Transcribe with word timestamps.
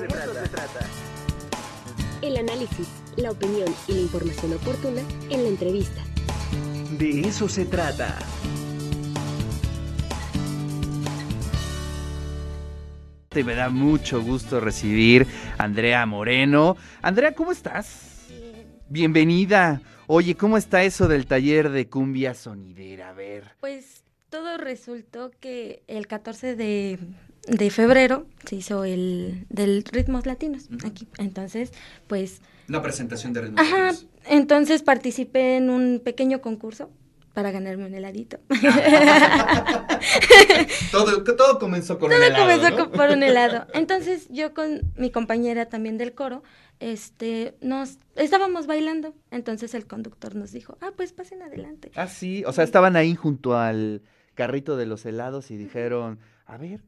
se, 0.00 0.06
trata. 0.06 0.42
se 0.42 0.48
trata. 0.48 0.86
El 2.22 2.36
análisis, 2.36 2.88
la 3.16 3.30
opinión 3.30 3.74
y 3.88 3.92
la 3.92 4.00
información 4.00 4.54
oportuna 4.54 5.02
en 5.28 5.42
la 5.42 5.48
entrevista. 5.48 6.02
De 6.98 7.20
eso 7.20 7.48
se 7.48 7.66
trata. 7.66 8.18
Me 13.32 13.54
da 13.54 13.70
mucho 13.70 14.22
gusto 14.22 14.58
recibir 14.60 15.26
a 15.56 15.64
Andrea 15.64 16.04
Moreno. 16.04 16.76
Andrea, 17.00 17.32
¿cómo 17.32 17.52
estás? 17.52 18.26
Bien. 18.28 18.66
Bienvenida. 18.88 19.80
Oye, 20.08 20.34
¿cómo 20.34 20.58
está 20.58 20.82
eso 20.82 21.08
del 21.08 21.26
taller 21.26 21.70
de 21.70 21.88
cumbia 21.88 22.34
sonidera? 22.34 23.10
A 23.10 23.12
ver. 23.12 23.52
Pues 23.60 24.02
todo 24.30 24.58
resultó 24.58 25.30
que 25.40 25.82
el 25.86 26.06
14 26.06 26.56
de, 26.56 26.98
de 27.46 27.70
febrero 27.70 28.26
se 28.44 28.56
hizo 28.56 28.84
el 28.84 29.46
del 29.48 29.84
ritmos 29.84 30.26
latinos 30.26 30.68
aquí. 30.84 31.06
Entonces, 31.18 31.72
pues, 32.06 32.40
La 32.68 32.82
presentación 32.82 33.32
de 33.32 33.40
ritmos 33.42 33.60
ajá, 33.60 33.92
entonces 34.26 34.82
participé 34.82 35.56
en 35.56 35.70
un 35.70 36.00
pequeño 36.04 36.40
concurso 36.40 36.90
para 37.32 37.50
ganarme 37.52 37.86
un 37.86 37.94
heladito. 37.94 38.38
todo, 40.90 41.22
todo 41.24 41.58
comenzó 41.58 41.98
con 41.98 42.10
Todo 42.10 42.18
un 42.18 42.24
helado, 42.24 42.42
comenzó 42.44 42.70
¿no? 42.70 42.76
con- 42.76 42.90
por 42.98 43.10
un 43.10 43.22
helado. 43.22 43.66
Entonces 43.74 44.28
yo 44.30 44.54
con 44.54 44.82
mi 44.96 45.10
compañera 45.10 45.66
también 45.66 45.98
del 45.98 46.12
coro, 46.14 46.42
este, 46.80 47.54
nos 47.60 47.98
estábamos 48.16 48.66
bailando. 48.66 49.14
Entonces 49.30 49.74
el 49.74 49.86
conductor 49.86 50.34
nos 50.34 50.52
dijo, 50.52 50.76
ah, 50.80 50.90
pues 50.96 51.12
pasen 51.12 51.42
adelante. 51.42 51.90
Ah, 51.94 52.08
sí. 52.08 52.42
O 52.46 52.52
sea, 52.52 52.64
estaban 52.64 52.96
ahí 52.96 53.14
junto 53.14 53.56
al 53.56 54.02
carrito 54.34 54.76
de 54.76 54.86
los 54.86 55.04
helados 55.06 55.50
y 55.50 55.56
dijeron, 55.56 56.18
a 56.46 56.56
ver, 56.56 56.82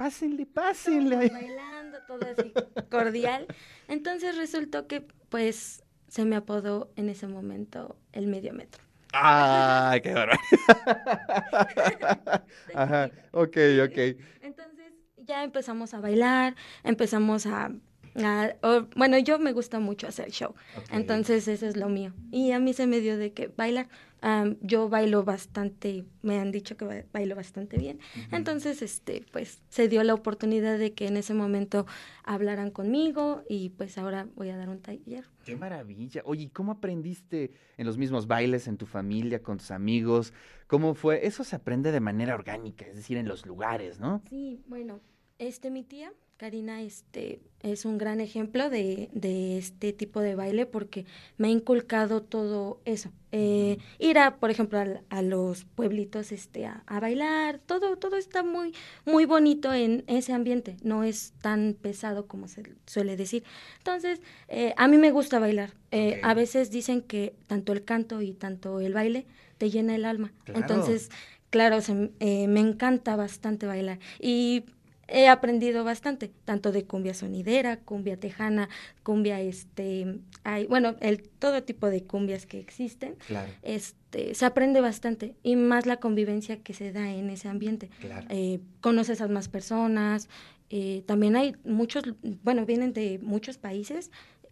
pásenle, 0.00 0.46
pásenle. 0.46 1.28
Bailando, 1.28 1.98
todo 2.06 2.20
así 2.26 2.54
cordial. 2.90 3.46
Entonces 3.86 4.34
resultó 4.38 4.86
que, 4.86 5.02
pues, 5.28 5.84
se 6.08 6.24
me 6.24 6.36
apodó 6.36 6.90
en 6.96 7.10
ese 7.10 7.26
momento 7.26 7.98
el 8.12 8.26
medio 8.26 8.54
metro. 8.54 8.82
¡Ay, 9.12 10.00
qué 10.00 10.14
bárbaro! 10.14 10.40
Ajá, 12.74 13.10
ok, 13.32 13.56
ok. 13.84 13.98
Entonces 14.40 14.94
ya 15.18 15.44
empezamos 15.44 15.92
a 15.92 16.00
bailar, 16.00 16.56
empezamos 16.82 17.44
a... 17.44 17.70
a- 18.16 18.54
o- 18.62 18.86
bueno, 18.96 19.18
yo 19.18 19.38
me 19.38 19.52
gusta 19.52 19.78
mucho 19.80 20.06
hacer 20.08 20.30
show, 20.30 20.54
entonces 20.90 21.46
eso 21.48 21.66
es 21.66 21.76
lo 21.76 21.88
mío. 21.88 22.12
Y 22.30 22.52
a 22.52 22.58
mí 22.58 22.72
se 22.72 22.86
me 22.86 23.00
dio 23.00 23.16
de 23.16 23.32
que 23.32 23.48
bailar. 23.48 23.88
Am, 24.22 24.58
yo 24.60 24.90
bailo 24.90 25.24
bastante, 25.24 26.04
me 26.20 26.38
han 26.38 26.52
dicho 26.52 26.76
que 26.76 26.84
ba- 26.84 27.04
bailo 27.10 27.34
bastante 27.36 27.78
bien. 27.78 28.00
Entonces, 28.32 28.82
este, 28.82 29.24
pues 29.32 29.62
se 29.70 29.88
dio 29.88 30.02
la 30.04 30.12
oportunidad 30.12 30.78
de 30.78 30.92
que 30.92 31.06
en 31.06 31.16
ese 31.16 31.32
momento 31.32 31.86
hablaran 32.22 32.70
conmigo 32.70 33.42
y 33.48 33.70
pues 33.70 33.96
ahora 33.96 34.28
voy 34.36 34.50
a 34.50 34.58
dar 34.58 34.68
un 34.68 34.80
taller. 34.82 35.24
Qué 35.46 35.56
maravilla. 35.56 36.20
Oye, 36.26 36.42
¿y 36.44 36.48
¿cómo 36.48 36.72
aprendiste 36.72 37.52
en 37.78 37.86
los 37.86 37.96
mismos 37.96 38.26
bailes, 38.26 38.68
en 38.68 38.76
tu 38.76 38.84
familia, 38.84 39.42
con 39.42 39.56
tus 39.56 39.70
amigos? 39.70 40.34
¿Cómo 40.66 40.94
fue? 40.94 41.26
Eso 41.26 41.42
se 41.42 41.56
aprende 41.56 41.90
de 41.90 42.00
manera 42.00 42.34
orgánica, 42.34 42.84
es 42.84 42.96
decir, 42.96 43.16
en 43.16 43.26
los 43.26 43.46
lugares, 43.46 44.00
¿no? 44.00 44.20
Sí, 44.28 44.60
bueno, 44.66 45.00
este 45.40 45.70
mi 45.70 45.82
tía, 45.82 46.12
Karina, 46.36 46.82
este 46.82 47.40
es 47.62 47.84
un 47.84 47.98
gran 47.98 48.20
ejemplo 48.20 48.70
de, 48.70 49.08
de 49.12 49.58
este 49.58 49.92
tipo 49.92 50.20
de 50.20 50.34
baile 50.34 50.64
porque 50.64 51.04
me 51.38 51.48
ha 51.48 51.50
inculcado 51.50 52.22
todo 52.22 52.80
eso. 52.84 53.10
Eh, 53.32 53.78
ir 53.98 54.18
a, 54.18 54.36
por 54.36 54.50
ejemplo, 54.50 54.78
a, 55.08 55.22
los 55.22 55.64
pueblitos 55.64 56.32
este, 56.32 56.66
a, 56.66 56.82
a 56.86 57.00
bailar, 57.00 57.58
todo, 57.58 57.96
todo 57.96 58.16
está 58.16 58.42
muy, 58.42 58.74
muy 59.04 59.24
bonito 59.24 59.72
en 59.72 60.04
ese 60.06 60.32
ambiente, 60.32 60.76
no 60.82 61.04
es 61.04 61.32
tan 61.40 61.76
pesado 61.80 62.26
como 62.26 62.48
se 62.48 62.74
suele 62.86 63.16
decir. 63.16 63.44
Entonces, 63.78 64.20
eh, 64.48 64.74
a 64.76 64.88
mí 64.88 64.98
me 64.98 65.10
gusta 65.10 65.38
bailar. 65.38 65.72
Eh. 65.90 66.20
A 66.22 66.34
veces 66.34 66.70
dicen 66.70 67.02
que 67.02 67.34
tanto 67.46 67.72
el 67.72 67.84
canto 67.84 68.22
y 68.22 68.32
tanto 68.32 68.80
el 68.80 68.94
baile 68.94 69.26
te 69.58 69.70
llena 69.70 69.94
el 69.94 70.04
alma. 70.04 70.32
Claro. 70.44 70.60
Entonces, 70.60 71.10
Claro, 71.50 71.80
se 71.80 72.12
eh, 72.20 72.46
me 72.46 72.60
encanta 72.60 73.16
bastante 73.16 73.66
bailar 73.66 73.98
y 74.20 74.64
he 75.10 75.28
aprendido 75.28 75.84
bastante, 75.84 76.30
tanto 76.44 76.72
de 76.72 76.84
cumbia 76.84 77.14
sonidera, 77.14 77.78
cumbia 77.78 78.16
tejana, 78.18 78.68
cumbia 79.02 79.40
este, 79.40 80.20
hay, 80.44 80.66
bueno, 80.66 80.96
el 81.00 81.22
todo 81.28 81.62
tipo 81.62 81.88
de 81.90 82.04
cumbias 82.04 82.46
que 82.46 82.58
existen. 82.60 83.16
Claro, 83.26 83.52
Este, 83.62 84.34
se 84.34 84.44
aprende 84.44 84.80
bastante 84.80 85.34
y 85.42 85.56
más 85.56 85.86
la 85.86 85.96
convivencia 85.98 86.62
que 86.62 86.74
se 86.74 86.92
da 86.92 87.10
en 87.12 87.30
ese 87.30 87.48
ambiente. 87.48 87.90
claro. 88.00 88.26
Eh, 88.30 88.60
conoces 88.80 89.20
a 89.20 89.28
más 89.28 89.48
personas, 89.48 90.28
eh, 90.70 91.02
también 91.06 91.34
hay 91.36 91.56
muchos, 91.64 92.04
bueno, 92.44 92.64
vienen 92.64 92.92
de 92.92 93.18
muchos 93.20 93.58
países, 93.58 94.10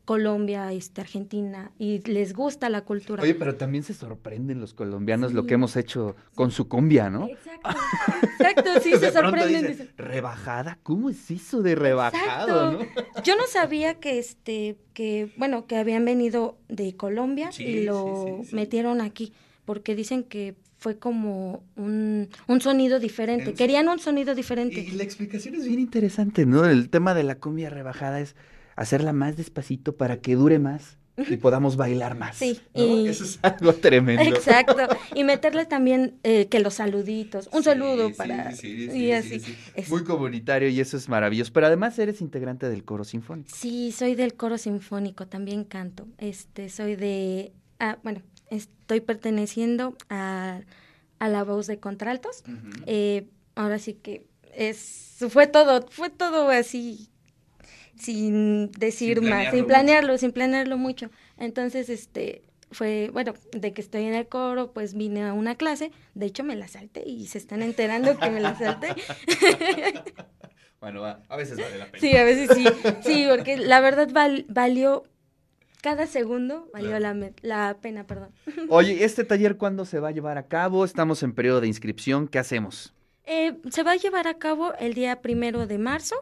Colombia, 0.08 0.72
este, 0.72 1.02
Argentina, 1.02 1.70
y 1.78 1.98
les 2.10 2.32
gusta 2.32 2.70
la 2.70 2.80
cultura. 2.80 3.22
Oye, 3.22 3.34
pero 3.34 3.56
también 3.56 3.84
se 3.84 3.92
sorprenden 3.92 4.58
los 4.58 4.72
colombianos 4.72 5.34
lo 5.34 5.44
que 5.44 5.52
hemos 5.52 5.76
hecho 5.76 6.16
con 6.34 6.50
su 6.50 6.66
cumbia, 6.66 7.10
¿no? 7.10 7.28
Exacto, 7.28 7.70
exacto, 8.22 8.70
sí, 8.82 8.90
De 8.92 8.98
se 9.00 9.12
sorprenden. 9.12 9.66
dicen, 9.66 9.90
¿Rebajada? 9.98 10.78
¿Cómo 10.82 11.10
es 11.10 11.30
eso 11.30 11.60
de 11.60 11.74
rebajado, 11.74 12.72
no? 12.72 12.78
Yo 13.22 13.36
no 13.36 13.46
sabía 13.48 14.00
que 14.00 14.18
este, 14.18 14.78
que, 14.94 15.30
bueno, 15.36 15.66
que 15.66 15.76
habían 15.76 16.06
venido 16.06 16.56
de 16.70 16.96
Colombia 16.96 17.52
Sí, 17.52 17.64
y 17.64 17.84
lo 17.84 18.40
sí, 18.44 18.56
metieron 18.56 19.02
aquí, 19.02 19.34
porque 19.66 19.94
dicen 19.94 20.22
que 20.22 20.54
fue 20.78 20.98
como 20.98 21.62
un, 21.76 22.30
un 22.46 22.60
sonido 22.62 22.98
diferente. 22.98 23.50
En- 23.50 23.56
Querían 23.56 23.88
un 23.90 23.98
sonido 23.98 24.34
diferente. 24.34 24.80
Y 24.80 24.92
la 24.92 25.02
explicación 25.02 25.54
es 25.56 25.66
bien 25.68 25.80
interesante, 25.80 26.46
¿no? 26.46 26.64
El 26.64 26.88
tema 26.88 27.12
de 27.12 27.24
la 27.24 27.34
cumbia 27.34 27.68
rebajada 27.68 28.20
es 28.20 28.36
hacerla 28.80 29.12
más 29.12 29.36
despacito 29.36 29.96
para 29.96 30.18
que 30.20 30.34
dure 30.34 30.58
más 30.58 30.96
y 31.28 31.36
podamos 31.36 31.76
bailar 31.76 32.16
más. 32.16 32.36
Sí, 32.36 32.60
¿no? 32.74 32.84
y- 33.00 33.08
Eso 33.08 33.24
es 33.24 33.40
algo 33.42 33.72
tremendo. 33.74 34.22
Exacto. 34.22 34.86
Y 35.16 35.24
meterle 35.24 35.66
también 35.66 36.14
eh, 36.22 36.46
que 36.46 36.60
los 36.60 36.74
saluditos, 36.74 37.48
un 37.52 37.64
Sí, 37.64 37.70
saludo 37.70 38.06
sí, 38.08 38.14
para... 38.16 38.52
sí, 38.52 38.68
y 38.84 38.90
sí, 38.90 39.12
así. 39.12 39.28
sí, 39.30 39.40
sí. 39.40 39.56
Es- 39.74 39.88
Muy 39.90 40.04
comunitario 40.04 40.68
y 40.68 40.78
eso 40.78 40.96
es 40.96 41.08
maravilloso. 41.08 41.52
Pero 41.52 41.66
además 41.66 41.98
eres 41.98 42.20
integrante 42.20 42.68
del 42.68 42.84
coro 42.84 43.02
sinfónico. 43.02 43.50
Sí, 43.52 43.90
soy 43.90 44.14
del 44.14 44.34
coro 44.34 44.58
sinfónico, 44.58 45.26
también 45.26 45.64
canto. 45.64 46.06
Este, 46.18 46.68
soy 46.68 46.94
de, 46.94 47.52
ah, 47.80 47.98
bueno, 48.04 48.22
estoy 48.48 49.00
perteneciendo 49.00 49.96
a, 50.08 50.60
a 51.18 51.28
la 51.28 51.42
voz 51.42 51.66
de 51.66 51.80
contraltos. 51.80 52.44
Eh, 52.86 53.26
ahora 53.56 53.80
sí 53.80 53.94
que 53.94 54.24
es, 54.54 55.16
fue 55.30 55.48
todo, 55.48 55.84
fue 55.90 56.10
todo 56.10 56.48
así, 56.50 57.10
sin 57.98 58.70
decir 58.72 59.18
Sin 59.18 59.28
más, 59.28 59.50
sin 59.52 59.66
planearlo, 59.66 60.18
sin 60.18 60.32
planearlo 60.32 60.76
mucho. 60.78 61.10
Entonces, 61.36 61.88
este, 61.88 62.42
fue, 62.70 63.10
bueno, 63.12 63.34
de 63.52 63.72
que 63.72 63.80
estoy 63.80 64.04
en 64.04 64.14
el 64.14 64.26
coro, 64.28 64.72
pues 64.72 64.94
vine 64.94 65.24
a 65.24 65.32
una 65.32 65.54
clase, 65.56 65.90
de 66.14 66.26
hecho 66.26 66.44
me 66.44 66.56
la 66.56 66.68
salté 66.68 67.02
y 67.06 67.26
se 67.26 67.38
están 67.38 67.62
enterando 67.62 68.18
que 68.18 68.30
me 68.30 68.40
la 68.40 68.54
salté. 68.56 68.88
Bueno, 70.80 71.04
a 71.04 71.36
veces 71.36 71.58
vale 71.58 71.76
la 71.76 71.86
pena. 71.86 71.98
Sí, 72.00 72.16
a 72.16 72.22
veces 72.22 72.50
sí, 72.54 72.64
sí, 73.02 73.26
porque 73.28 73.56
la 73.56 73.80
verdad 73.80 74.08
val- 74.12 74.46
valió, 74.48 75.02
cada 75.82 76.06
segundo 76.06 76.68
valió 76.72 76.90
Claro. 76.90 77.02
la, 77.02 77.14
me- 77.14 77.32
la 77.42 77.78
pena, 77.82 78.06
perdón. 78.06 78.30
Oye, 78.68 79.04
¿este 79.04 79.24
taller 79.24 79.56
cuándo 79.56 79.84
se 79.84 79.98
va 79.98 80.08
a 80.08 80.12
llevar 80.12 80.38
a 80.38 80.46
cabo? 80.46 80.84
Estamos 80.84 81.24
en 81.24 81.32
periodo 81.32 81.60
de 81.60 81.66
inscripción. 81.66 82.28
¿Qué 82.28 82.38
hacemos? 82.38 82.94
Eh, 83.24 83.56
se 83.70 83.82
va 83.82 83.92
a 83.92 83.96
llevar 83.96 84.28
a 84.28 84.34
cabo 84.38 84.72
el 84.78 84.94
día 84.94 85.20
primero 85.20 85.66
de 85.66 85.78
marzo, 85.78 86.14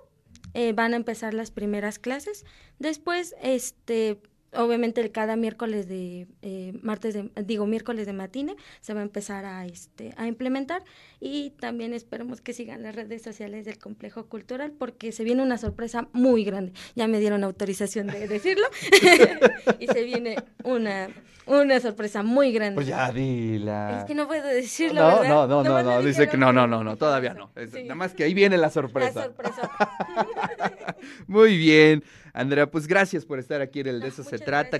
eh, 0.56 0.72
van 0.72 0.94
a 0.94 0.96
empezar 0.96 1.34
las 1.34 1.50
primeras 1.50 1.98
clases, 1.98 2.46
después, 2.78 3.36
este, 3.42 4.22
obviamente 4.52 5.00
el 5.00 5.10
cada 5.10 5.36
miércoles 5.36 5.88
de, 5.88 6.26
eh, 6.42 6.72
martes 6.82 7.14
de, 7.14 7.30
digo, 7.44 7.66
miércoles 7.66 8.06
de 8.06 8.12
matine, 8.12 8.56
se 8.80 8.94
va 8.94 9.00
a 9.00 9.02
empezar 9.02 9.44
a, 9.44 9.66
este, 9.66 10.14
a 10.16 10.26
implementar 10.26 10.82
y 11.20 11.50
también 11.50 11.92
esperemos 11.94 12.40
que 12.40 12.52
sigan 12.52 12.82
las 12.82 12.94
redes 12.94 13.22
sociales 13.22 13.64
del 13.64 13.78
Complejo 13.78 14.26
Cultural 14.26 14.72
porque 14.78 15.12
se 15.12 15.24
viene 15.24 15.42
una 15.42 15.58
sorpresa 15.58 16.08
muy 16.12 16.44
grande, 16.44 16.72
ya 16.94 17.06
me 17.08 17.18
dieron 17.20 17.44
autorización 17.44 18.06
de 18.06 18.28
decirlo 18.28 18.66
y 19.80 19.86
se 19.88 20.02
viene 20.04 20.36
una, 20.64 21.08
una 21.46 21.78
sorpresa 21.80 22.22
muy 22.22 22.52
grande. 22.52 22.74
Pues 22.76 22.86
ya, 22.86 23.12
dila. 23.12 23.98
Es 24.00 24.04
que 24.04 24.14
no 24.14 24.26
puedo 24.26 24.46
decirlo, 24.46 25.00
no, 25.02 25.06
¿verdad? 25.20 25.28
no, 25.28 25.46
no, 25.46 25.62
no, 25.64 25.82
no, 25.82 26.02
dice 26.02 26.28
que 26.28 26.36
no, 26.36 26.52
no, 26.52 26.66
no, 26.66 26.82
no, 26.82 26.96
todavía 26.96 27.34
no. 27.34 27.50
Es- 27.54 27.70
Sí. 27.76 27.82
Nada 27.82 27.94
más 27.96 28.14
que 28.14 28.24
ahí 28.24 28.32
viene 28.32 28.56
la 28.56 28.66
La 28.66 28.70
sorpresa. 28.70 29.24
sorpresa. 29.24 29.70
Muy 31.26 31.56
bien, 31.58 32.02
Andrea, 32.36 32.70
pues 32.70 32.86
gracias 32.86 33.24
por 33.24 33.38
estar 33.38 33.62
aquí 33.62 33.80
en 33.80 33.86
el 33.86 34.00
De 34.00 34.08
eso 34.08 34.22
se 34.22 34.38
trata. 34.38 34.68